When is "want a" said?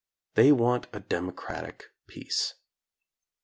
0.51-0.99